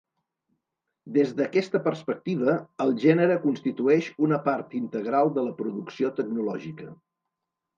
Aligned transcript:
Des 1.17 1.33
d’aquesta 1.41 1.81
perspectiva, 1.87 2.55
el 2.85 2.93
gènere 3.05 3.37
constitueix 3.45 4.09
una 4.29 4.41
part 4.49 4.75
integral 4.81 5.31
de 5.37 5.45
la 5.51 5.55
producció 5.61 6.13
tecnològica. 6.23 6.91